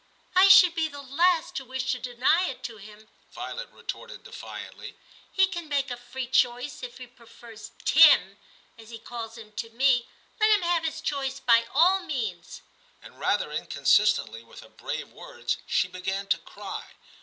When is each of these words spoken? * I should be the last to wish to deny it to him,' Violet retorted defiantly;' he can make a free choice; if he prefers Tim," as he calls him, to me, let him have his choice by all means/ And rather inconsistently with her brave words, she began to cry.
* 0.21 0.25
I 0.35 0.47
should 0.47 0.73
be 0.73 0.87
the 0.87 1.03
last 1.03 1.55
to 1.57 1.63
wish 1.63 1.91
to 1.91 1.99
deny 1.99 2.45
it 2.49 2.63
to 2.63 2.77
him,' 2.77 3.07
Violet 3.33 3.69
retorted 3.71 4.23
defiantly;' 4.23 4.97
he 5.37 5.45
can 5.45 5.69
make 5.69 5.91
a 5.91 5.95
free 5.95 6.25
choice; 6.25 6.81
if 6.81 6.97
he 6.97 7.05
prefers 7.05 7.69
Tim," 7.85 8.39
as 8.79 8.89
he 8.89 8.97
calls 8.97 9.37
him, 9.37 9.51
to 9.51 9.69
me, 9.69 10.07
let 10.39 10.49
him 10.49 10.63
have 10.63 10.85
his 10.85 11.01
choice 11.01 11.39
by 11.39 11.65
all 11.71 11.99
means/ 12.03 12.63
And 13.03 13.19
rather 13.19 13.51
inconsistently 13.51 14.43
with 14.43 14.61
her 14.61 14.69
brave 14.69 15.09
words, 15.11 15.57
she 15.67 15.87
began 15.87 16.25
to 16.29 16.39
cry. 16.39 16.93